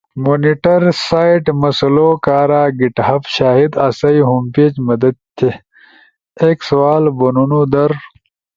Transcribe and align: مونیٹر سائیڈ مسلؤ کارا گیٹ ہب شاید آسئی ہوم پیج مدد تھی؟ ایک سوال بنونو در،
مونیٹر 0.23 0.81
سائیڈ 1.07 1.43
مسلؤ 1.61 2.09
کارا 2.25 2.63
گیٹ 2.79 2.95
ہب 3.07 3.21
شاید 3.35 3.71
آسئی 3.87 4.19
ہوم 4.27 4.43
پیج 4.53 4.73
مدد 4.89 5.15
تھی؟ 5.37 5.49
ایک 6.41 6.57
سوال 6.69 7.03
بنونو 7.19 7.61
در، 7.73 7.91